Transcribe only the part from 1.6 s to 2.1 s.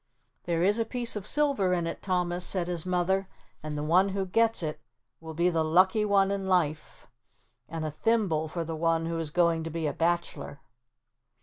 in it,